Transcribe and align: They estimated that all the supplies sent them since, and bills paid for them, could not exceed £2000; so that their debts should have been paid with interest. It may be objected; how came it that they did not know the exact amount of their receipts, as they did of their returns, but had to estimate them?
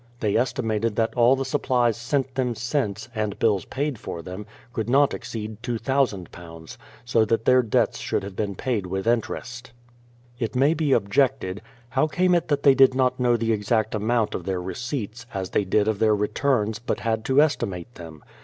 They 0.19 0.35
estimated 0.35 0.95
that 0.95 1.13
all 1.13 1.35
the 1.35 1.45
supplies 1.45 1.95
sent 1.95 2.33
them 2.33 2.55
since, 2.55 3.07
and 3.13 3.37
bills 3.37 3.65
paid 3.65 3.99
for 3.99 4.23
them, 4.23 4.47
could 4.73 4.89
not 4.89 5.13
exceed 5.13 5.61
£2000; 5.61 6.77
so 7.05 7.23
that 7.23 7.45
their 7.45 7.61
debts 7.61 7.99
should 7.99 8.23
have 8.23 8.35
been 8.35 8.55
paid 8.55 8.87
with 8.87 9.05
interest. 9.05 9.73
It 10.39 10.55
may 10.55 10.73
be 10.73 10.91
objected; 10.91 11.61
how 11.89 12.07
came 12.07 12.33
it 12.33 12.47
that 12.47 12.63
they 12.63 12.73
did 12.73 12.95
not 12.95 13.19
know 13.19 13.37
the 13.37 13.53
exact 13.53 13.93
amount 13.93 14.33
of 14.33 14.43
their 14.45 14.59
receipts, 14.59 15.27
as 15.35 15.51
they 15.51 15.65
did 15.65 15.87
of 15.87 15.99
their 15.99 16.15
returns, 16.15 16.79
but 16.79 17.01
had 17.01 17.23
to 17.25 17.39
estimate 17.39 17.93
them? 17.93 18.23